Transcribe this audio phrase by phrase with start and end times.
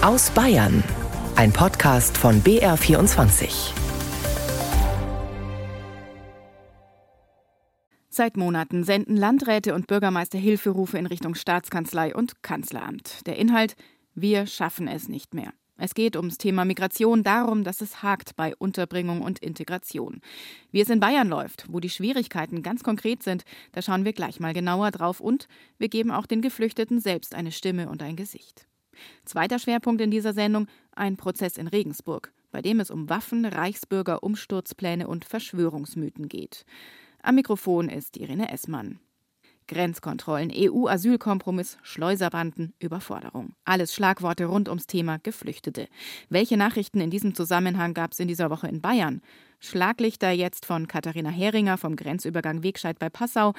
[0.00, 0.84] Aus Bayern.
[1.34, 3.72] Ein Podcast von BR24.
[8.08, 13.26] Seit Monaten senden Landräte und Bürgermeister Hilferufe in Richtung Staatskanzlei und Kanzleramt.
[13.26, 13.74] Der Inhalt:
[14.14, 15.52] Wir schaffen es nicht mehr.
[15.76, 20.20] Es geht ums Thema Migration, darum, dass es hakt bei Unterbringung und Integration.
[20.70, 23.42] Wie es in Bayern läuft, wo die Schwierigkeiten ganz konkret sind,
[23.72, 27.50] da schauen wir gleich mal genauer drauf und wir geben auch den Geflüchteten selbst eine
[27.50, 28.68] Stimme und ein Gesicht.
[29.24, 34.22] Zweiter Schwerpunkt in dieser Sendung: ein Prozess in Regensburg, bei dem es um Waffen, Reichsbürger,
[34.22, 36.64] Umsturzpläne und Verschwörungsmythen geht.
[37.22, 39.00] Am Mikrofon ist Irene Essmann.
[39.68, 43.52] Grenzkontrollen, EU-Asylkompromiss, Schleuserbanden, Überforderung.
[43.64, 45.88] Alles Schlagworte rund ums Thema Geflüchtete.
[46.28, 49.20] Welche Nachrichten in diesem Zusammenhang gab es in dieser Woche in Bayern?
[49.60, 53.52] Schlaglichter jetzt von Katharina Heringer vom Grenzübergang Wegscheid bei Passau,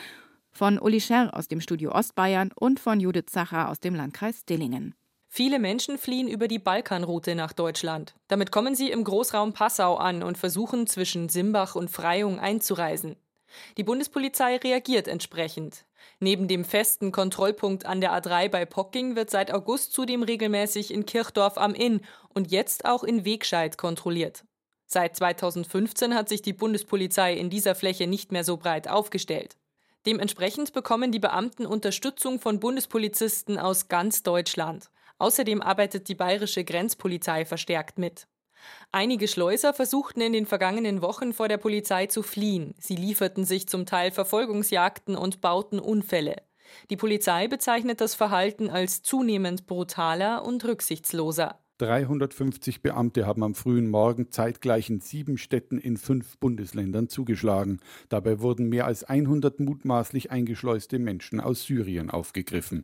[0.52, 4.96] von Uli Scherr aus dem Studio Ostbayern und von Judith Zacher aus dem Landkreis Dillingen.
[5.32, 8.16] Viele Menschen fliehen über die Balkanroute nach Deutschland.
[8.28, 13.16] Damit kommen sie im Großraum Passau an und versuchen zwischen Simbach und Freyung einzureisen.
[13.78, 15.86] Die Bundespolizei reagiert entsprechend.
[16.20, 21.06] Neben dem festen Kontrollpunkt an der A3 bei Pocking wird seit August zudem regelmäßig in
[21.06, 22.02] Kirchdorf am Inn
[22.34, 24.46] und jetzt auch in Wegscheid kontrolliert.
[24.86, 29.56] Seit 2015 hat sich die Bundespolizei in dieser Fläche nicht mehr so breit aufgestellt.
[30.06, 34.90] Dementsprechend bekommen die Beamten Unterstützung von Bundespolizisten aus ganz Deutschland.
[35.20, 38.28] Außerdem arbeitet die bayerische Grenzpolizei verstärkt mit.
[38.92, 42.74] Einige Schleuser versuchten in den vergangenen Wochen vor der Polizei zu fliehen.
[42.80, 46.38] Sie lieferten sich zum Teil Verfolgungsjagden und bauten Unfälle.
[46.90, 51.60] Die Polizei bezeichnet das Verhalten als zunehmend brutaler und rücksichtsloser.
[51.80, 57.80] 350 Beamte haben am frühen Morgen zeitgleich in sieben Städten in fünf Bundesländern zugeschlagen.
[58.10, 62.84] Dabei wurden mehr als 100 mutmaßlich eingeschleuste Menschen aus Syrien aufgegriffen.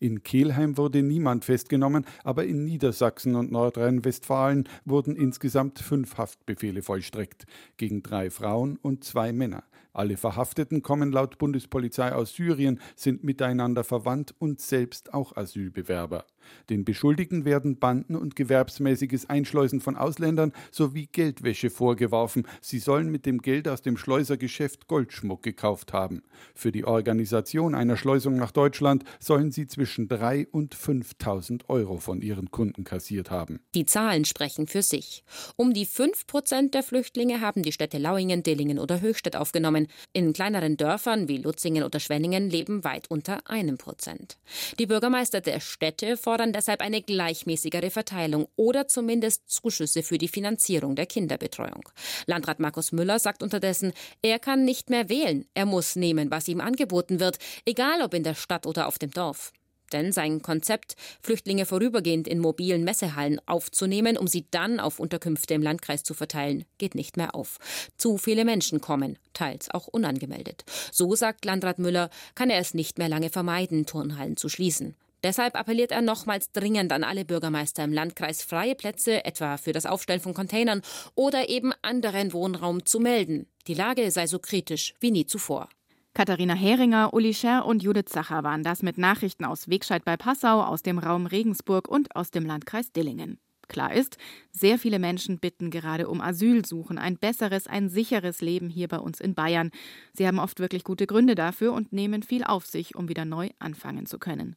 [0.00, 7.46] In Kelheim wurde niemand festgenommen, aber in Niedersachsen und Nordrhein-Westfalen wurden insgesamt fünf Haftbefehle vollstreckt
[7.76, 9.64] gegen drei Frauen und zwei Männer.
[9.92, 16.24] Alle Verhafteten kommen laut Bundespolizei aus Syrien, sind miteinander verwandt und selbst auch Asylbewerber.
[16.70, 22.46] Den Beschuldigten werden Banden und gewerbsmäßiges Einschleusen von Ausländern sowie Geldwäsche vorgeworfen.
[22.60, 26.22] Sie sollen mit dem Geld aus dem Schleusergeschäft Goldschmuck gekauft haben.
[26.54, 32.22] Für die Organisation einer Schleusung nach Deutschland sollen sie zwischen 3 und 5.000 Euro von
[32.22, 33.60] ihren Kunden kassiert haben.
[33.74, 35.24] Die Zahlen sprechen für sich.
[35.56, 39.88] Um die 5 Prozent der Flüchtlinge haben die Städte Lauingen, Dillingen oder Höchstadt aufgenommen.
[40.12, 44.38] In kleineren Dörfern wie Lutzingen oder Schwenningen leben weit unter einem Prozent.
[44.78, 50.28] Die Bürgermeister der Städte fordern fordern deshalb eine gleichmäßigere Verteilung oder zumindest Zuschüsse für die
[50.28, 51.88] Finanzierung der Kinderbetreuung.
[52.26, 55.46] Landrat Markus Müller sagt unterdessen, er kann nicht mehr wählen.
[55.54, 59.10] Er muss nehmen, was ihm angeboten wird, egal ob in der Stadt oder auf dem
[59.10, 59.52] Dorf.
[59.92, 65.62] Denn sein Konzept, Flüchtlinge vorübergehend in mobilen Messehallen aufzunehmen, um sie dann auf Unterkünfte im
[65.62, 67.58] Landkreis zu verteilen, geht nicht mehr auf.
[67.96, 70.64] Zu viele Menschen kommen, teils auch unangemeldet.
[70.92, 74.94] So sagt Landrat Müller, kann er es nicht mehr lange vermeiden, Turnhallen zu schließen.
[75.22, 79.86] Deshalb appelliert er nochmals dringend an alle Bürgermeister im Landkreis freie Plätze, etwa für das
[79.86, 80.82] Aufstellen von Containern
[81.14, 83.46] oder eben anderen Wohnraum zu melden.
[83.66, 85.68] Die Lage sei so kritisch wie nie zuvor.
[86.14, 90.62] Katharina Heringer, Uli Scher und Judith Zacher waren das mit Nachrichten aus Wegscheid bei Passau,
[90.62, 93.38] aus dem Raum Regensburg und aus dem Landkreis Dillingen.
[93.68, 94.16] Klar ist,
[94.50, 98.98] sehr viele Menschen bitten gerade um Asyl, suchen ein besseres, ein sicheres Leben hier bei
[98.98, 99.70] uns in Bayern.
[100.12, 103.50] Sie haben oft wirklich gute Gründe dafür und nehmen viel auf sich, um wieder neu
[103.58, 104.56] anfangen zu können.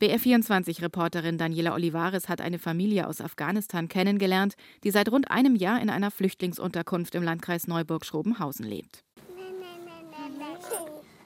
[0.00, 4.54] BR24-Reporterin Daniela Olivares hat eine Familie aus Afghanistan kennengelernt,
[4.84, 9.04] die seit rund einem Jahr in einer Flüchtlingsunterkunft im Landkreis Neuburg-Schrobenhausen lebt.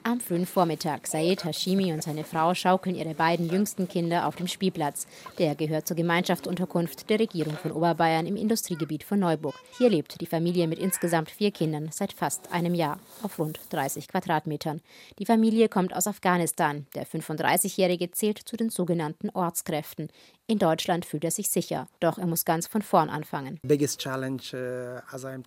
[0.05, 1.07] Am frühen Vormittag.
[1.07, 5.07] Said Hashimi und seine Frau schaukeln ihre beiden jüngsten Kinder auf dem Spielplatz.
[5.37, 9.55] Der gehört zur Gemeinschaftsunterkunft der Regierung von Oberbayern im Industriegebiet von Neuburg.
[9.77, 14.09] Hier lebt die Familie mit insgesamt vier Kindern seit fast einem Jahr auf rund 30
[14.09, 14.81] Quadratmetern.
[15.19, 16.85] Die Familie kommt aus Afghanistan.
[16.95, 20.09] Der 35-Jährige zählt zu den sogenannten Ortskräften.
[20.45, 23.61] In Deutschland fühlt er sich sicher, doch er muss ganz von vorn anfangen.
[23.63, 23.77] Uh,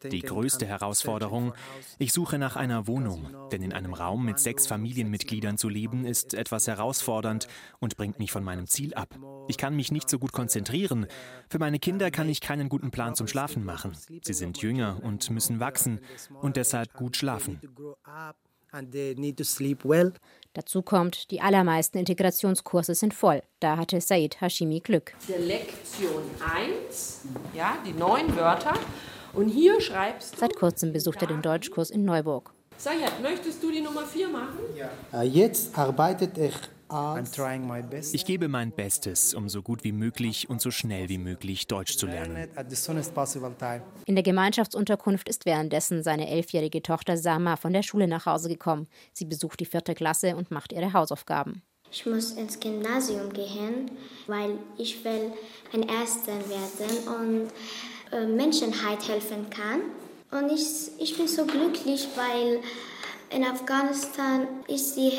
[0.08, 1.52] die größte Herausforderung,
[1.98, 6.32] ich suche nach einer Wohnung, denn in einem Raum mit sechs Familienmitgliedern zu leben, ist
[6.32, 7.46] etwas herausfordernd
[7.78, 9.14] und bringt mich von meinem Ziel ab.
[9.48, 11.06] Ich kann mich nicht so gut konzentrieren.
[11.50, 13.94] Für meine Kinder kann ich keinen guten Plan zum Schlafen machen.
[14.22, 16.00] Sie sind jünger und müssen wachsen
[16.40, 17.60] und deshalb gut schlafen.
[20.52, 23.42] Dazu kommt, die allermeisten Integrationskurse sind voll.
[23.60, 25.14] Da hatte Said Hashimi Glück.
[25.28, 26.22] Lektion
[26.80, 27.22] 1,
[27.54, 28.74] ja, die neun Wörter.
[29.32, 30.38] Und hier schreibst du.
[30.38, 32.54] Seit kurzem besucht er den Deutschkurs in Neuburg.
[32.78, 34.58] Sayed, möchtest du die Nummer 4 machen?
[34.74, 34.90] Ja.
[35.12, 36.52] Äh, jetzt arbeitet er
[38.12, 41.96] Ich gebe mein Bestes, um so gut wie möglich und so schnell wie möglich Deutsch
[41.96, 42.48] zu lernen.
[44.04, 48.86] In der Gemeinschaftsunterkunft ist währenddessen seine elfjährige Tochter Sama von der Schule nach Hause gekommen.
[49.12, 51.62] Sie besucht die vierte Klasse und macht ihre Hausaufgaben.
[51.90, 53.90] Ich muss ins Gymnasium gehen,
[54.26, 55.32] weil ich will
[55.72, 59.80] ein Erster werden und äh, Menschenheit helfen kann.
[60.30, 62.60] Und ich, ich bin so glücklich, weil
[63.30, 65.12] in Afghanistan ist die,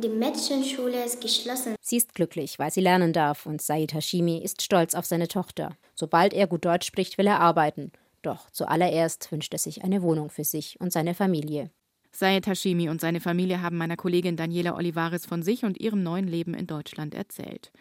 [0.00, 1.74] die Mädchenschule geschlossen.
[1.80, 5.76] Sie ist glücklich, weil sie lernen darf und Said Hashimi ist stolz auf seine Tochter.
[5.94, 7.92] Sobald er gut Deutsch spricht, will er arbeiten.
[8.22, 11.70] Doch zuallererst wünscht er sich eine Wohnung für sich und seine Familie.
[12.12, 16.28] Sayed Hashimi und seine Familie haben meiner Kollegin Daniela Olivares von sich und ihrem neuen
[16.28, 17.72] Leben in Deutschland erzählt.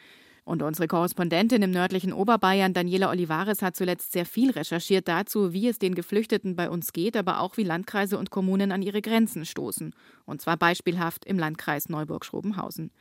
[0.43, 5.67] Und unsere Korrespondentin im nördlichen Oberbayern, Daniela Olivares, hat zuletzt sehr viel recherchiert dazu, wie
[5.67, 9.45] es den Geflüchteten bei uns geht, aber auch wie Landkreise und Kommunen an ihre Grenzen
[9.45, 9.93] stoßen.
[10.31, 12.91] Und zwar beispielhaft im Landkreis Neuburg-Schrobenhausen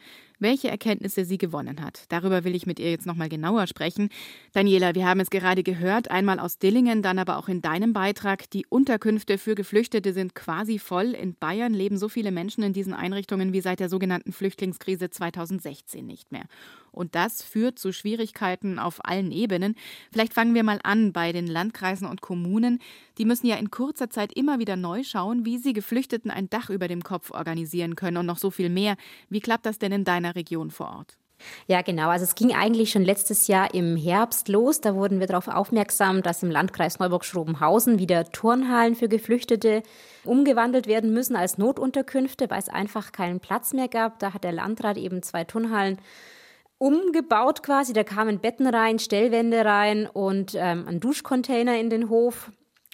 [0.41, 2.05] welche Erkenntnisse sie gewonnen hat.
[2.09, 4.09] Darüber will ich mit ihr jetzt nochmal genauer sprechen.
[4.53, 8.51] Daniela, wir haben es gerade gehört, einmal aus Dillingen, dann aber auch in deinem Beitrag.
[8.51, 11.13] Die Unterkünfte für Geflüchtete sind quasi voll.
[11.13, 16.05] In Bayern leben so viele Menschen in diesen Einrichtungen wie seit der sogenannten Flüchtlingskrise 2016
[16.05, 16.47] nicht mehr.
[16.93, 19.77] Und das führt zu Schwierigkeiten auf allen Ebenen.
[20.11, 22.81] Vielleicht fangen wir mal an bei den Landkreisen und Kommunen.
[23.17, 26.69] Die müssen ja in kurzer Zeit immer wieder neu schauen, wie sie Geflüchteten ein Dach
[26.69, 28.97] über dem Kopf organisieren können und noch so viel mehr.
[29.29, 31.17] Wie klappt das denn in deiner Region vor Ort?
[31.67, 32.09] Ja, genau.
[32.09, 34.81] Also es ging eigentlich schon letztes Jahr im Herbst los.
[34.81, 39.83] Da wurden wir darauf aufmerksam, dass im Landkreis Neuburg-Schrobenhausen wieder Turnhallen für Geflüchtete
[40.25, 44.19] umgewandelt werden müssen als Notunterkünfte, weil es einfach keinen Platz mehr gab.
[44.19, 45.99] Da hat der Landrat eben zwei Turnhallen
[46.79, 47.93] umgebaut quasi.
[47.93, 52.51] Da kamen Betten rein, Stellwände rein und ähm, ein Duschcontainer in den Hof.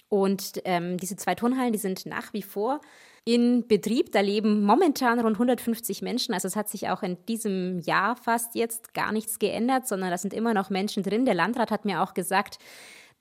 [0.09, 2.79] Und ähm, diese zwei Turnhallen, die sind nach wie vor
[3.27, 4.13] in Betrieb.
[4.13, 6.33] Da leben momentan rund 150 Menschen.
[6.33, 10.17] Also es hat sich auch in diesem Jahr fast jetzt gar nichts geändert, sondern da
[10.17, 11.25] sind immer noch Menschen drin.
[11.25, 12.57] Der Landrat hat mir auch gesagt,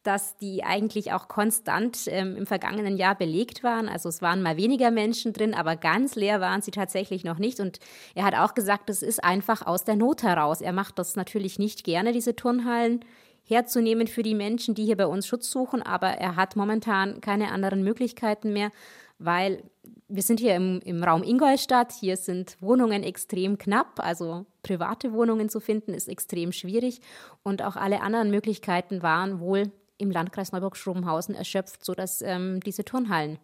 [0.05, 3.88] dass die eigentlich auch konstant ähm, im vergangenen Jahr belegt waren.
[3.88, 7.59] Also es waren mal weniger Menschen drin, aber ganz leer waren sie tatsächlich noch nicht.
[7.59, 7.81] Und
[8.14, 10.61] er hat auch gesagt, es ist einfach aus der Not heraus.
[10.61, 13.00] Er macht das natürlich nicht gerne, diese Turnhallen
[13.43, 17.50] herzunehmen für die Menschen, die hier bei uns Schutz suchen, aber er hat momentan keine
[17.52, 18.70] anderen Möglichkeiten mehr,
[19.19, 19.63] weil
[20.09, 25.49] wir sind hier im, im Raum Ingolstadt, hier sind Wohnungen extrem knapp, also private Wohnungen
[25.49, 27.01] zu finden ist extrem schwierig
[27.43, 33.39] und auch alle anderen Möglichkeiten waren wohl im Landkreis Neuburg-Schrobenhausen erschöpft, sodass ähm, diese Turnhallen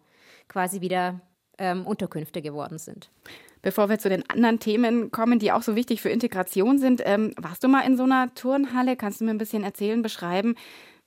[0.47, 1.21] quasi wieder
[1.57, 3.09] ähm, Unterkünfte geworden sind.
[3.61, 7.33] Bevor wir zu den anderen Themen kommen, die auch so wichtig für Integration sind, ähm,
[7.37, 8.97] warst du mal in so einer Turnhalle?
[8.97, 10.55] Kannst du mir ein bisschen erzählen, beschreiben,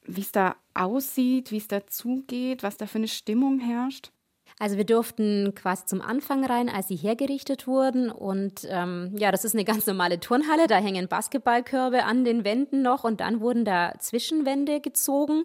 [0.07, 4.11] wie es da aussieht, wie es da zugeht, was da für eine Stimmung herrscht?
[4.59, 8.11] Also wir durften quasi zum Anfang rein, als sie hergerichtet wurden.
[8.11, 10.67] Und ähm, ja, das ist eine ganz normale Turnhalle.
[10.67, 15.45] Da hängen Basketballkörbe an den Wänden noch und dann wurden da Zwischenwände gezogen.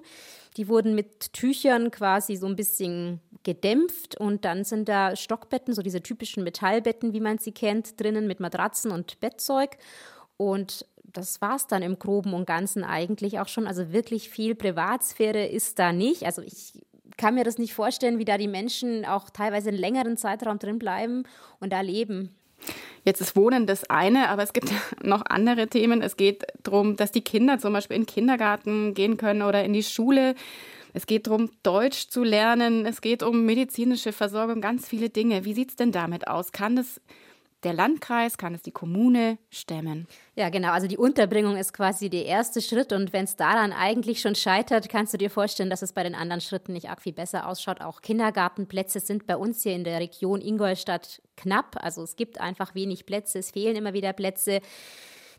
[0.55, 5.81] Die wurden mit Tüchern quasi so ein bisschen gedämpft und dann sind da Stockbetten, so
[5.81, 9.77] diese typischen Metallbetten, wie man sie kennt, drinnen mit Matratzen und Bettzeug.
[10.37, 13.67] Und das war es dann im Groben und Ganzen eigentlich auch schon.
[13.67, 16.23] Also wirklich viel Privatsphäre ist da nicht.
[16.23, 16.81] Also ich
[17.21, 20.79] kann mir das nicht vorstellen, wie da die Menschen auch teilweise einen längeren Zeitraum drin
[20.79, 21.23] bleiben
[21.59, 22.35] und da leben.
[23.05, 24.71] Jetzt ist Wohnen das eine, aber es gibt
[25.03, 26.01] noch andere Themen.
[26.01, 29.73] Es geht darum, dass die Kinder zum Beispiel in den Kindergarten gehen können oder in
[29.73, 30.33] die Schule.
[30.93, 32.87] Es geht darum, Deutsch zu lernen.
[32.87, 35.45] Es geht um medizinische Versorgung, ganz viele Dinge.
[35.45, 36.51] Wie sieht es denn damit aus?
[36.51, 36.99] Kann das
[37.63, 40.07] der Landkreis, kann es die Kommune stemmen?
[40.35, 40.71] Ja, genau.
[40.71, 42.91] Also die Unterbringung ist quasi der erste Schritt.
[42.91, 46.15] Und wenn es daran eigentlich schon scheitert, kannst du dir vorstellen, dass es bei den
[46.15, 47.81] anderen Schritten nicht arg viel besser ausschaut.
[47.81, 51.77] Auch Kindergartenplätze sind bei uns hier in der Region Ingolstadt knapp.
[51.79, 53.39] Also es gibt einfach wenig Plätze.
[53.39, 54.61] Es fehlen immer wieder Plätze.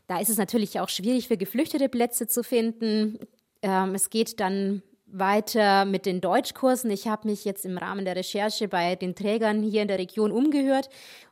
[0.07, 3.19] Da ist es natürlich auch schwierig für Geflüchtete Plätze zu finden.
[3.61, 4.81] Ähm, es geht dann
[5.13, 6.89] weiter mit den Deutschkursen.
[6.91, 10.31] Ich habe mich jetzt im Rahmen der Recherche bei den Trägern hier in der Region
[10.31, 10.89] umgehört.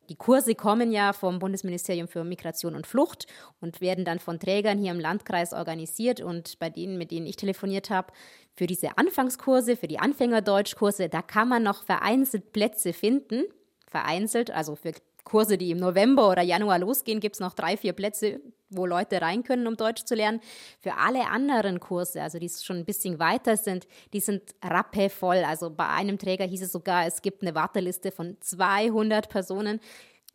[0.09, 3.27] Die Kurse kommen ja vom Bundesministerium für Migration und Flucht
[3.59, 6.21] und werden dann von Trägern hier im Landkreis organisiert.
[6.21, 8.13] Und bei denen, mit denen ich telefoniert habe,
[8.53, 13.43] für diese Anfangskurse, für die Anfängerdeutschkurse, da kann man noch vereinzelt Plätze finden.
[13.87, 14.91] Vereinzelt, also für
[15.23, 19.21] Kurse, die im November oder Januar losgehen, gibt es noch drei, vier Plätze, wo Leute
[19.21, 20.41] rein können, um Deutsch zu lernen.
[20.79, 25.43] Für alle anderen Kurse, also die schon ein bisschen weiter sind, die sind rappevoll.
[25.45, 29.79] Also bei einem Träger hieß es sogar, es gibt eine Warteliste von 200 Personen.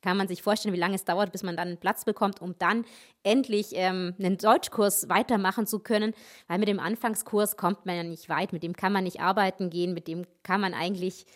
[0.02, 2.54] Kann man sich vorstellen, wie lange es dauert, bis man dann einen Platz bekommt, um
[2.58, 2.84] dann
[3.22, 6.14] endlich ähm, einen Deutschkurs weitermachen zu können.
[6.46, 9.70] Weil mit dem Anfangskurs kommt man ja nicht weit, mit dem kann man nicht arbeiten
[9.70, 11.26] gehen, mit dem kann man eigentlich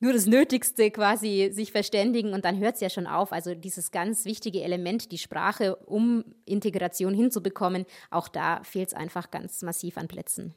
[0.00, 3.32] nur das Nötigste quasi sich verständigen und dann hört es ja schon auf.
[3.32, 9.30] Also dieses ganz wichtige Element, die Sprache, um Integration hinzubekommen, auch da fehlt es einfach
[9.30, 10.54] ganz massiv an Plätzen.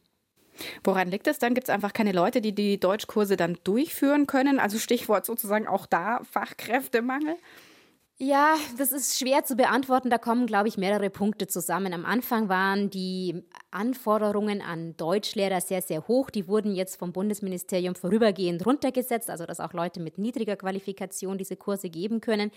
[0.84, 1.54] Woran liegt es dann?
[1.54, 4.60] Gibt es einfach keine Leute, die die Deutschkurse dann durchführen können?
[4.60, 7.36] Also Stichwort sozusagen auch da Fachkräftemangel?
[8.20, 10.10] Ja, das ist schwer zu beantworten.
[10.10, 11.94] Da kommen, glaube ich, mehrere Punkte zusammen.
[11.94, 16.30] Am Anfang waren die Anforderungen an Deutschlehrer sehr, sehr hoch.
[16.30, 21.58] Die wurden jetzt vom Bundesministerium vorübergehend runtergesetzt, also dass auch Leute mit niedriger Qualifikation diese
[21.58, 22.52] Kurse geben können.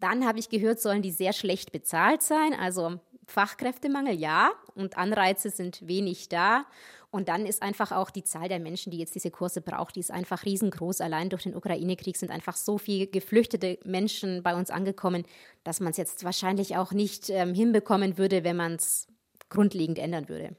[0.00, 2.52] Dann habe ich gehört, sollen die sehr schlecht bezahlt sein.
[2.52, 6.64] Also Fachkräftemangel, ja, und Anreize sind wenig da.
[7.10, 10.00] Und dann ist einfach auch die Zahl der Menschen, die jetzt diese Kurse braucht, die
[10.00, 11.02] ist einfach riesengroß.
[11.02, 15.24] Allein durch den Ukraine-Krieg sind einfach so viele geflüchtete Menschen bei uns angekommen,
[15.62, 19.08] dass man es jetzt wahrscheinlich auch nicht ähm, hinbekommen würde, wenn man es
[19.50, 20.56] grundlegend ändern würde.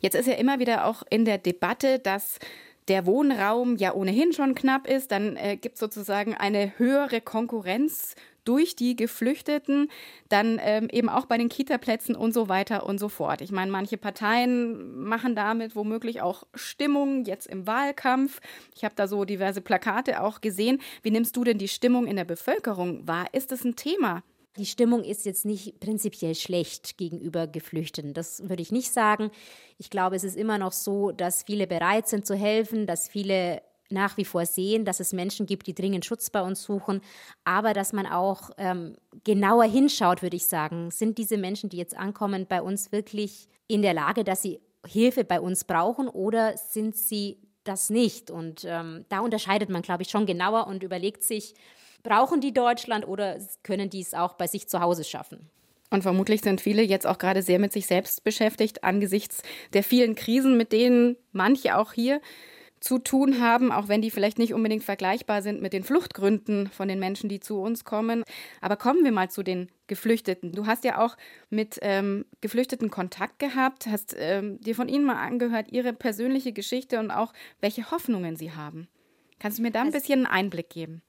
[0.00, 2.40] Jetzt ist ja immer wieder auch in der Debatte, dass
[2.88, 8.14] der Wohnraum ja ohnehin schon knapp ist, dann äh, gibt es sozusagen eine höhere Konkurrenz
[8.46, 9.90] durch die Geflüchteten,
[10.28, 13.40] dann ähm, eben auch bei den Kitaplätzen und so weiter und so fort.
[13.40, 18.40] Ich meine, manche Parteien machen damit womöglich auch Stimmung jetzt im Wahlkampf.
[18.74, 20.80] Ich habe da so diverse Plakate auch gesehen.
[21.02, 23.26] Wie nimmst du denn die Stimmung in der Bevölkerung wahr?
[23.32, 24.22] Ist es ein Thema?
[24.56, 28.14] Die Stimmung ist jetzt nicht prinzipiell schlecht gegenüber Geflüchteten.
[28.14, 29.30] Das würde ich nicht sagen.
[29.76, 33.60] Ich glaube, es ist immer noch so, dass viele bereit sind zu helfen, dass viele
[33.90, 37.00] nach wie vor sehen, dass es Menschen gibt, die dringend Schutz bei uns suchen,
[37.44, 40.90] aber dass man auch ähm, genauer hinschaut, würde ich sagen.
[40.90, 45.24] Sind diese Menschen, die jetzt ankommen, bei uns wirklich in der Lage, dass sie Hilfe
[45.24, 48.30] bei uns brauchen oder sind sie das nicht?
[48.30, 51.54] Und ähm, da unterscheidet man, glaube ich, schon genauer und überlegt sich,
[52.02, 55.50] brauchen die Deutschland oder können die es auch bei sich zu Hause schaffen?
[55.90, 60.14] Und vermutlich sind viele jetzt auch gerade sehr mit sich selbst beschäftigt angesichts der vielen
[60.14, 62.20] Krisen, mit denen manche auch hier
[62.86, 66.86] zu tun haben, auch wenn die vielleicht nicht unbedingt vergleichbar sind mit den Fluchtgründen von
[66.86, 68.22] den Menschen, die zu uns kommen.
[68.60, 70.52] Aber kommen wir mal zu den Geflüchteten.
[70.52, 71.16] Du hast ja auch
[71.50, 77.00] mit ähm, Geflüchteten Kontakt gehabt, hast ähm, dir von ihnen mal angehört, ihre persönliche Geschichte
[77.00, 78.86] und auch welche Hoffnungen sie haben.
[79.40, 81.02] Kannst du mir da ein bisschen einen Einblick geben?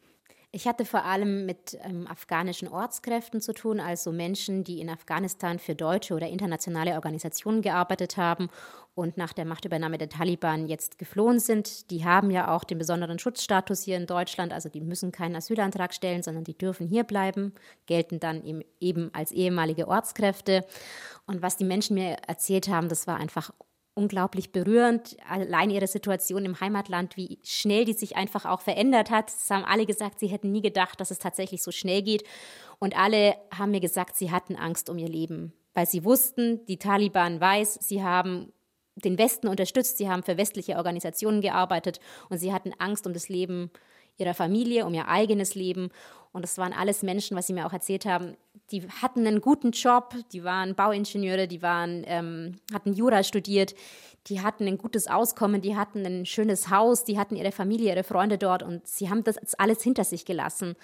[0.52, 5.60] Ich hatte vor allem mit ähm, afghanischen Ortskräften zu tun, also Menschen, die in Afghanistan
[5.60, 8.50] für deutsche oder internationale Organisationen gearbeitet haben
[8.96, 11.92] und nach der Machtübernahme der Taliban jetzt geflohen sind.
[11.92, 15.94] Die haben ja auch den besonderen Schutzstatus hier in Deutschland, also die müssen keinen Asylantrag
[15.94, 17.54] stellen, sondern die dürfen hier bleiben,
[17.86, 20.66] gelten dann eben als ehemalige Ortskräfte.
[21.26, 23.52] Und was die Menschen mir erzählt haben, das war einfach
[23.98, 25.18] unglaublich berührend.
[25.28, 29.30] Allein ihre Situation im Heimatland, wie schnell die sich einfach auch verändert hat.
[29.30, 32.24] Es haben alle gesagt, sie hätten nie gedacht, dass es tatsächlich so schnell geht.
[32.80, 36.78] Und alle haben mir gesagt, sie hatten Angst um ihr Leben, weil sie wussten, die
[36.78, 38.54] Taliban weiß, sie haben
[38.96, 42.00] den Westen unterstützt, sie haben für westliche Organisationen gearbeitet
[42.30, 43.72] und sie hatten Angst um das Leben
[44.18, 45.90] ihrer Familie, um ihr eigenes Leben.
[46.38, 48.38] Und das waren alles Menschen, was sie mir auch erzählt haben,
[48.70, 53.74] die hatten einen guten Job, die waren Bauingenieure, die waren, ähm, hatten Jura studiert,
[54.28, 58.04] die hatten ein gutes Auskommen, die hatten ein schönes Haus, die hatten ihre Familie, ihre
[58.04, 60.76] Freunde dort und sie haben das alles hinter sich gelassen.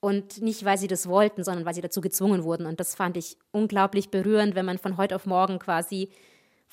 [0.00, 2.64] Und nicht, weil sie das wollten, sondern weil sie dazu gezwungen wurden.
[2.64, 6.08] Und das fand ich unglaublich berührend, wenn man von heute auf morgen quasi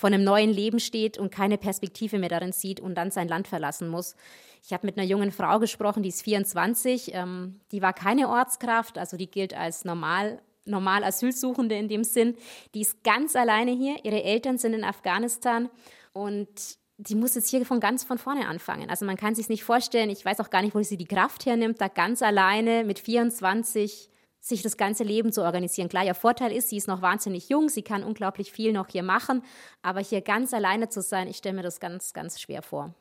[0.02, 3.48] vor einem neuen Leben steht und keine Perspektive mehr darin sieht und dann sein Land
[3.48, 4.16] verlassen muss.
[4.64, 8.98] Ich habe mit einer jungen Frau gesprochen, die ist 24, ähm, die war keine Ortskraft,
[8.98, 12.36] also die gilt als normal, normal Asylsuchende in dem Sinn.
[12.74, 15.70] Die ist ganz alleine hier, ihre Eltern sind in Afghanistan
[16.14, 16.50] und
[16.98, 18.90] die muss jetzt hier von ganz von vorne anfangen.
[18.90, 21.46] Also man kann sich nicht vorstellen, ich weiß auch gar nicht, wo sie die Kraft
[21.46, 24.10] hernimmt, da ganz alleine mit 24
[24.42, 25.88] sich das ganze Leben zu organisieren.
[25.88, 29.04] Klar, ihr Vorteil ist, sie ist noch wahnsinnig jung, sie kann unglaublich viel noch hier
[29.04, 29.44] machen,
[29.84, 32.94] aber hier ganz alleine zu sein, ich stelle mir das ganz, ganz schwer vor.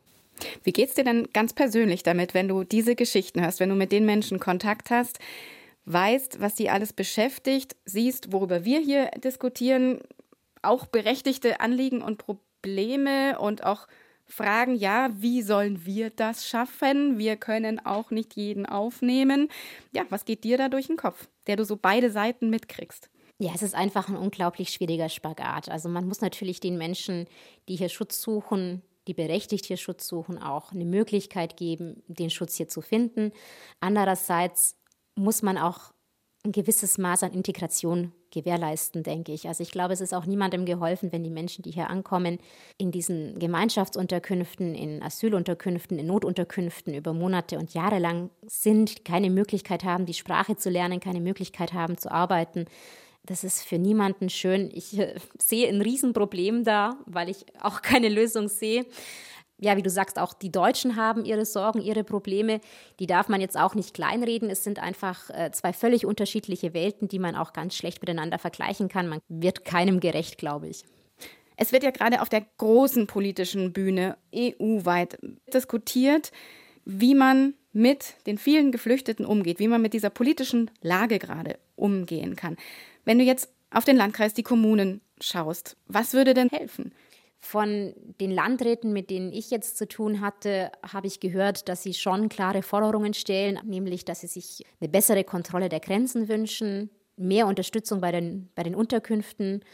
[0.63, 3.75] Wie geht es dir denn ganz persönlich damit, wenn du diese Geschichten hörst, wenn du
[3.75, 5.19] mit den Menschen Kontakt hast,
[5.87, 10.01] weißt, was die alles beschäftigt, siehst, worüber wir hier diskutieren,
[10.63, 13.87] auch berechtigte Anliegen und Probleme und auch
[14.31, 17.19] fragen, ja, wie sollen wir das schaffen?
[17.19, 19.49] Wir können auch nicht jeden aufnehmen.
[19.93, 23.11] Ja, was geht dir da durch den Kopf, der du so beide Seiten mitkriegst?
[23.39, 25.69] Ja, es ist einfach ein unglaublich schwieriger Spagat.
[25.69, 27.27] Also man muss natürlich den Menschen,
[27.69, 32.57] die hier Schutz suchen, die berechtigt hier Schutz suchen, auch eine Möglichkeit geben, den Schutz
[32.57, 33.33] hier zu finden.
[33.81, 34.77] Andererseits
[35.15, 35.93] muss man auch
[36.45, 39.49] ein gewisses Maß an Integration gewährleisten, denke ich.
[39.49, 42.39] Also ich glaube, es ist auch niemandem geholfen, wenn die Menschen, die hier ankommen,
[42.79, 49.85] in diesen Gemeinschaftsunterkünften, in Asylunterkünften, in Notunterkünften über Monate und Jahre lang sind, keine Möglichkeit
[49.85, 52.67] haben, die Sprache zu lernen, keine Möglichkeit haben zu arbeiten.
[53.25, 54.71] Das ist für niemanden schön.
[54.73, 58.87] Ich äh, sehe ein Riesenproblem da, weil ich auch keine Lösung sehe.
[59.61, 62.61] Ja, wie du sagst, auch die Deutschen haben ihre Sorgen, ihre Probleme.
[62.99, 64.49] Die darf man jetzt auch nicht kleinreden.
[64.49, 68.89] Es sind einfach äh, zwei völlig unterschiedliche Welten, die man auch ganz schlecht miteinander vergleichen
[68.89, 69.09] kann.
[69.09, 70.85] Man wird keinem gerecht, glaube ich.
[71.57, 75.19] Es wird ja gerade auf der großen politischen Bühne EU-weit
[75.53, 76.33] diskutiert,
[76.87, 82.35] wie man mit den vielen Geflüchteten umgeht, wie man mit dieser politischen Lage gerade umgehen
[82.35, 82.57] kann.
[83.05, 86.93] Wenn du jetzt auf den Landkreis, die Kommunen schaust, was würde denn helfen?
[87.43, 91.95] Von den Landräten, mit denen ich jetzt zu tun hatte, habe ich gehört, dass sie
[91.95, 97.47] schon klare Forderungen stellen, nämlich dass sie sich eine bessere Kontrolle der Grenzen wünschen, mehr
[97.47, 99.65] Unterstützung bei den, bei den Unterkünften.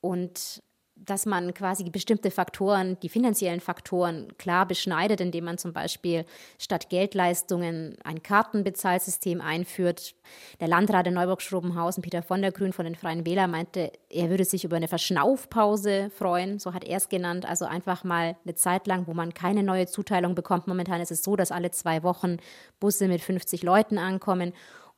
[0.00, 0.62] Und
[1.04, 6.24] dass man quasi bestimmte Faktoren, die finanziellen Faktoren klar beschneidet, indem man zum Beispiel
[6.58, 10.14] statt Geldleistungen ein Kartenbezahlsystem einführt.
[10.60, 14.44] Der Landrat in Neuburg-Schrobenhausen, Peter von der Grün von den Freien Wählern, meinte, er würde
[14.44, 17.46] sich über eine Verschnaufpause freuen, so hat er es genannt.
[17.46, 20.66] Also einfach mal eine Zeit lang, wo man keine neue Zuteilung bekommt.
[20.66, 22.38] Momentan ist es so, dass alle zwei Wochen
[22.80, 24.52] Busse mit 50 Leuten ankommen.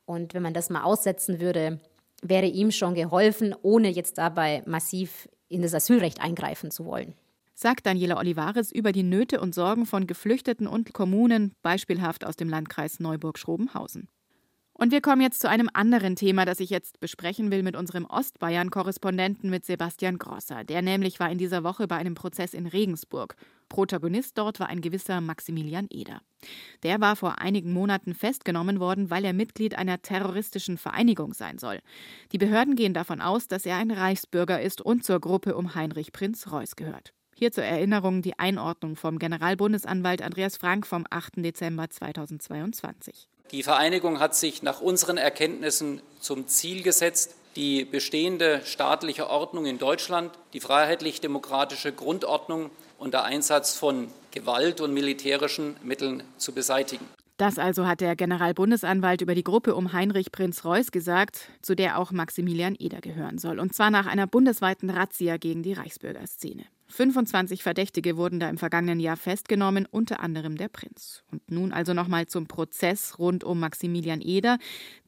[0.05, 1.79] Und wenn man das mal aussetzen würde,
[2.21, 7.13] wäre ihm schon geholfen, ohne jetzt dabei massiv in das Asylrecht eingreifen zu wollen.
[7.53, 12.49] Sagt Daniela Olivares über die Nöte und Sorgen von Geflüchteten und Kommunen, beispielhaft aus dem
[12.49, 14.09] Landkreis Neuburg-Schrobenhausen.
[14.73, 18.05] Und wir kommen jetzt zu einem anderen Thema, das ich jetzt besprechen will mit unserem
[18.05, 20.63] Ostbayern-Korrespondenten mit Sebastian Grosser.
[20.63, 23.35] Der nämlich war in dieser Woche bei einem Prozess in Regensburg.
[23.69, 26.21] Protagonist dort war ein gewisser Maximilian Eder.
[26.83, 31.79] Der war vor einigen Monaten festgenommen worden, weil er Mitglied einer terroristischen Vereinigung sein soll.
[32.31, 36.11] Die Behörden gehen davon aus, dass er ein Reichsbürger ist und zur Gruppe um Heinrich
[36.11, 37.13] Prinz Reuß gehört.
[37.35, 41.33] Hier zur Erinnerung die Einordnung vom Generalbundesanwalt Andreas Frank vom 8.
[41.37, 43.27] Dezember 2022.
[43.51, 49.77] Die Vereinigung hat sich nach unseren Erkenntnissen zum Ziel gesetzt, die bestehende staatliche Ordnung in
[49.77, 57.05] Deutschland, die freiheitlich-demokratische Grundordnung und der Einsatz von Gewalt und militärischen Mitteln zu beseitigen.
[57.37, 61.99] Das also hat der Generalbundesanwalt über die Gruppe um Heinrich Prinz Reuß gesagt, zu der
[61.99, 63.59] auch Maximilian Eder gehören soll.
[63.59, 66.63] Und zwar nach einer bundesweiten Razzia gegen die Reichsbürgerszene.
[66.87, 71.23] 25 Verdächtige wurden da im vergangenen Jahr festgenommen, unter anderem der Prinz.
[71.31, 74.57] Und nun also nochmal zum Prozess rund um Maximilian Eder,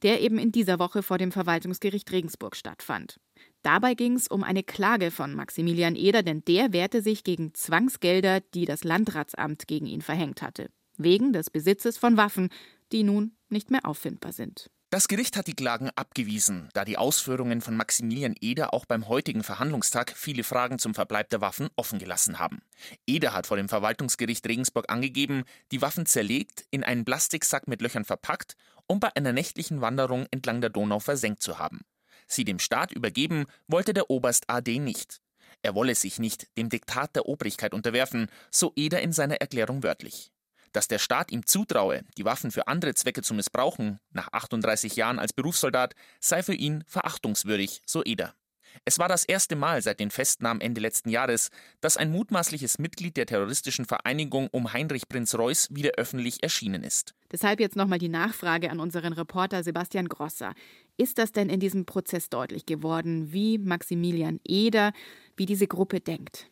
[0.02, 3.18] der eben in dieser Woche vor dem Verwaltungsgericht Regensburg stattfand.
[3.62, 8.40] Dabei ging es um eine Klage von Maximilian Eder, denn der wehrte sich gegen Zwangsgelder,
[8.40, 10.70] die das Landratsamt gegen ihn verhängt hatte.
[10.96, 12.48] Wegen des Besitzes von Waffen,
[12.92, 14.70] die nun nicht mehr auffindbar sind.
[14.92, 19.44] Das Gericht hat die Klagen abgewiesen, da die Ausführungen von Maximilian Eder auch beim heutigen
[19.44, 22.62] Verhandlungstag viele Fragen zum Verbleib der Waffen offen gelassen haben.
[23.06, 28.04] Eder hat vor dem Verwaltungsgericht Regensburg angegeben, die Waffen zerlegt, in einen Plastiksack mit Löchern
[28.04, 28.56] verpackt
[28.88, 31.82] und bei einer nächtlichen Wanderung entlang der Donau versenkt zu haben.
[32.30, 35.20] Sie dem Staat übergeben wollte der Oberst AD nicht.
[35.62, 40.30] Er wolle sich nicht dem Diktat der Obrigkeit unterwerfen, so Eder in seiner Erklärung wörtlich.
[40.72, 45.18] Dass der Staat ihm zutraue, die Waffen für andere Zwecke zu missbrauchen, nach 38 Jahren
[45.18, 48.34] als Berufssoldat, sei für ihn verachtungswürdig, so Eder.
[48.84, 53.16] Es war das erste Mal seit den Festnahmen Ende letzten Jahres, dass ein mutmaßliches Mitglied
[53.16, 57.14] der terroristischen Vereinigung um Heinrich Prinz Reuß wieder öffentlich erschienen ist.
[57.32, 60.54] Deshalb jetzt nochmal die Nachfrage an unseren Reporter Sebastian Grosser.
[61.00, 64.92] Ist das denn in diesem Prozess deutlich geworden, wie Maximilian Eder,
[65.34, 66.50] wie diese Gruppe denkt?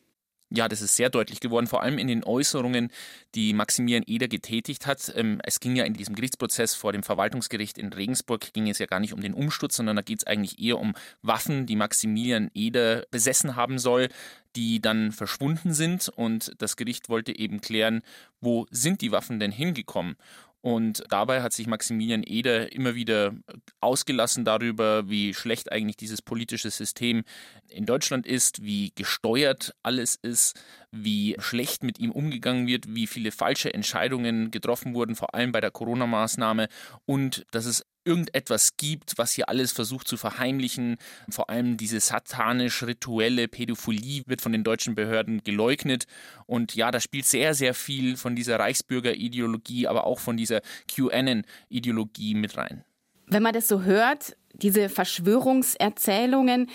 [0.48, 2.90] Ja, das ist sehr deutlich geworden, vor allem in den Äußerungen,
[3.34, 5.12] die Maximilian Eder getätigt hat.
[5.14, 8.86] Ähm, es ging ja in diesem Gerichtsprozess vor dem Verwaltungsgericht in Regensburg, ging es ja
[8.86, 12.50] gar nicht um den Umsturz, sondern da geht es eigentlich eher um Waffen, die Maximilian
[12.54, 14.08] Eder besessen haben soll,
[14.56, 16.08] die dann verschwunden sind.
[16.08, 18.00] Und das Gericht wollte eben klären,
[18.40, 20.16] wo sind die Waffen denn hingekommen?
[20.60, 23.32] Und dabei hat sich Maximilian Eder immer wieder
[23.80, 27.22] ausgelassen darüber, wie schlecht eigentlich dieses politische System
[27.68, 33.30] in Deutschland ist, wie gesteuert alles ist, wie schlecht mit ihm umgegangen wird, wie viele
[33.30, 36.68] falsche Entscheidungen getroffen wurden, vor allem bei der Corona-Maßnahme.
[37.06, 40.96] Und dass es irgendetwas gibt, was hier alles versucht zu verheimlichen.
[41.28, 46.06] Vor allem diese satanisch-rituelle Pädophilie wird von den deutschen Behörden geleugnet.
[46.46, 52.34] Und ja, da spielt sehr, sehr viel von dieser Reichsbürger-Ideologie, aber auch von dieser QAnon-Ideologie
[52.34, 52.84] mit rein.
[53.26, 56.70] Wenn man das so hört, diese Verschwörungserzählungen,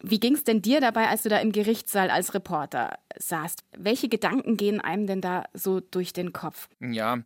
[0.00, 3.64] wie ging es denn dir dabei, als du da im Gerichtssaal als Reporter saßt?
[3.76, 6.68] Welche Gedanken gehen einem denn da so durch den Kopf?
[6.80, 7.18] Ja,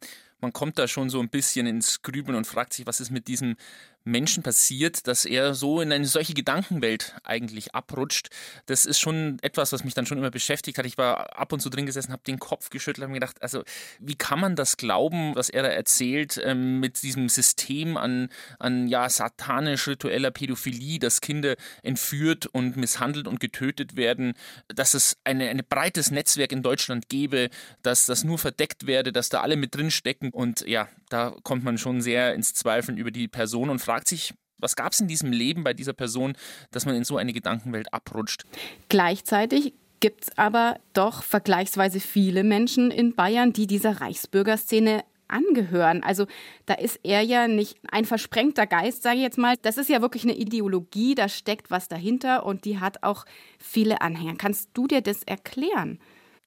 [0.42, 3.28] man kommt da schon so ein bisschen ins Grübeln und fragt sich, was ist mit
[3.28, 3.56] diesem
[4.04, 8.30] Menschen passiert, dass er so in eine solche Gedankenwelt eigentlich abrutscht.
[8.66, 10.86] Das ist schon etwas, was mich dann schon immer beschäftigt hat.
[10.86, 13.62] Ich war ab und zu drin gesessen, habe den Kopf geschüttelt, habe mir gedacht, also
[14.00, 18.88] wie kann man das glauben, was er da erzählt, ähm, mit diesem System an, an
[18.88, 24.34] ja, satanisch-ritueller Pädophilie, dass Kinder entführt und misshandelt und getötet werden,
[24.68, 27.50] dass es ein eine breites Netzwerk in Deutschland gäbe,
[27.82, 30.30] dass das nur verdeckt werde, dass da alle mit drin stecken.
[30.30, 34.34] Und ja, da kommt man schon sehr ins Zweifeln über die Person und fragt sich,
[34.58, 36.34] was gab es in diesem Leben bei dieser Person,
[36.70, 38.44] dass man in so eine Gedankenwelt abrutscht?
[38.88, 46.02] Gleichzeitig gibt es aber doch vergleichsweise viele Menschen in Bayern, die dieser Reichsbürgerszene angehören.
[46.02, 46.26] Also
[46.66, 49.56] da ist er ja nicht ein versprengter Geist, sage ich jetzt mal.
[49.62, 53.24] Das ist ja wirklich eine Ideologie, da steckt was dahinter und die hat auch
[53.58, 54.34] viele Anhänger.
[54.36, 55.98] Kannst du dir das erklären?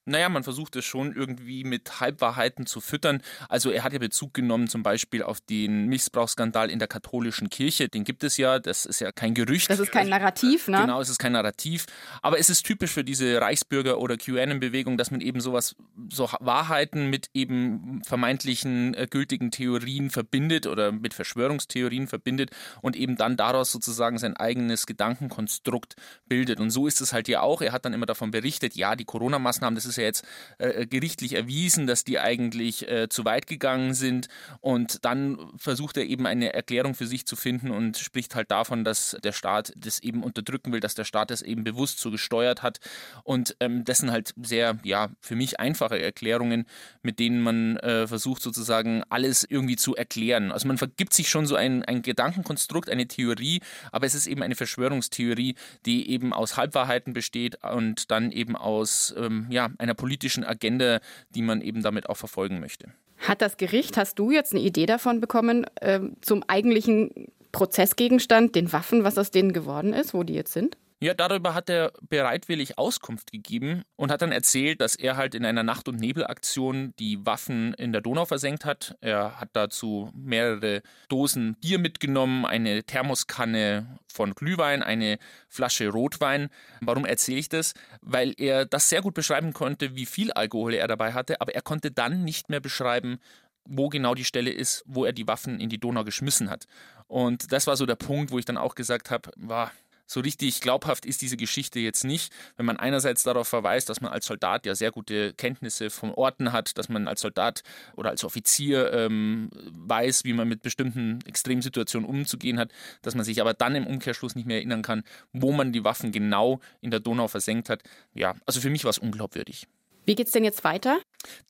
[0.08, 3.22] Naja, man versucht es schon irgendwie mit Halbwahrheiten zu füttern.
[3.48, 7.88] Also er hat ja Bezug genommen zum Beispiel auf den Missbrauchsskandal in der katholischen Kirche.
[7.88, 9.68] Den gibt es ja, das ist ja kein Gerücht.
[9.68, 10.80] Das ist kein Narrativ, ne?
[10.80, 11.86] Genau, es ist kein Narrativ.
[12.22, 15.74] Aber es ist typisch für diese Reichsbürger- oder QAnon-Bewegung, dass man eben sowas,
[16.08, 23.16] so Wahrheiten mit eben vermeintlichen äh, gültigen Theorien verbindet oder mit Verschwörungstheorien verbindet und eben
[23.16, 25.96] dann daraus sozusagen sein eigenes Gedankenkonstrukt
[26.28, 26.60] bildet.
[26.60, 27.60] Und so ist es halt hier auch.
[27.60, 30.24] Er hat dann immer davon berichtet, ja, die Corona-Maßnahmen, das ist ja jetzt
[30.58, 34.28] äh, gerichtlich erwiesen, dass die eigentlich äh, zu weit gegangen sind.
[34.60, 38.84] Und dann versucht er eben eine Erklärung für sich zu finden und spricht halt davon,
[38.84, 42.62] dass der Staat das eben unterdrücken will, dass der Staat das eben bewusst so gesteuert
[42.62, 42.78] hat.
[43.24, 46.66] Und ähm, das sind halt sehr, ja, für mich einfache Erklärungen,
[47.02, 50.52] mit denen man äh, versucht sozusagen alles irgendwie zu erklären.
[50.52, 53.60] Also man vergibt sich schon so ein, ein Gedankenkonstrukt, eine Theorie,
[53.92, 55.54] aber es ist eben eine Verschwörungstheorie,
[55.84, 61.42] die eben aus Halbwahrheiten besteht und dann eben aus, ähm, ja, einer politischen Agenda, die
[61.42, 62.92] man eben damit auch verfolgen möchte.
[63.18, 68.72] Hat das Gericht, hast du jetzt eine Idee davon bekommen, äh, zum eigentlichen Prozessgegenstand, den
[68.72, 70.76] Waffen, was aus denen geworden ist, wo die jetzt sind?
[70.98, 75.44] Ja, darüber hat er bereitwillig Auskunft gegeben und hat dann erzählt, dass er halt in
[75.44, 78.96] einer Nacht- und Nebelaktion die Waffen in der Donau versenkt hat.
[79.02, 80.80] Er hat dazu mehrere
[81.10, 85.18] Dosen Bier mitgenommen, eine Thermoskanne von Glühwein, eine
[85.50, 86.48] Flasche Rotwein.
[86.80, 87.74] Warum erzähle ich das?
[88.00, 91.62] Weil er das sehr gut beschreiben konnte, wie viel Alkohol er dabei hatte, aber er
[91.62, 93.18] konnte dann nicht mehr beschreiben,
[93.66, 96.64] wo genau die Stelle ist, wo er die Waffen in die Donau geschmissen hat.
[97.06, 99.72] Und das war so der Punkt, wo ich dann auch gesagt habe, war
[100.06, 104.12] so richtig glaubhaft ist diese Geschichte jetzt nicht, wenn man einerseits darauf verweist, dass man
[104.12, 107.62] als Soldat ja sehr gute Kenntnisse von Orten hat, dass man als Soldat
[107.96, 113.40] oder als Offizier ähm, weiß, wie man mit bestimmten Extremsituationen umzugehen hat, dass man sich
[113.40, 117.00] aber dann im Umkehrschluss nicht mehr erinnern kann, wo man die Waffen genau in der
[117.00, 117.82] Donau versenkt hat.
[118.14, 119.66] Ja, also für mich war es unglaubwürdig.
[120.04, 121.00] Wie geht es denn jetzt weiter?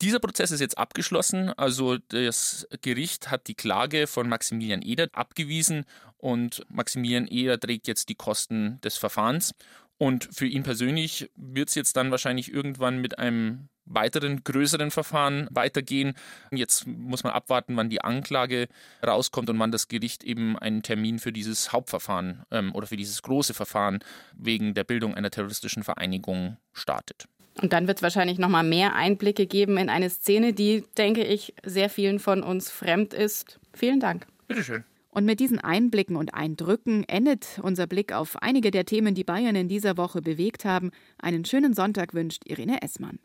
[0.02, 1.50] Dieser Prozess ist jetzt abgeschlossen.
[1.50, 5.84] Also das Gericht hat die Klage von Maximilian Eder abgewiesen
[6.18, 9.54] und Maximilian Eder trägt jetzt die Kosten des Verfahrens.
[9.98, 15.48] Und für ihn persönlich wird es jetzt dann wahrscheinlich irgendwann mit einem weiteren größeren Verfahren
[15.50, 16.14] weitergehen.
[16.50, 18.68] Jetzt muss man abwarten, wann die Anklage
[19.04, 23.22] rauskommt und wann das Gericht eben einen Termin für dieses Hauptverfahren ähm, oder für dieses
[23.22, 24.00] große Verfahren
[24.34, 27.26] wegen der Bildung einer terroristischen Vereinigung startet.
[27.62, 31.24] Und dann wird es wahrscheinlich noch mal mehr Einblicke geben in eine Szene, die, denke
[31.24, 33.58] ich, sehr vielen von uns fremd ist.
[33.72, 34.26] Vielen Dank.
[34.48, 34.84] Bitteschön.
[35.10, 39.56] Und mit diesen Einblicken und Eindrücken endet unser Blick auf einige der Themen, die Bayern
[39.56, 40.90] in dieser Woche bewegt haben.
[41.16, 43.18] Einen schönen Sonntag wünscht Irene Essmann.